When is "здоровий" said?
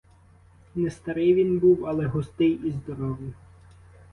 2.71-3.33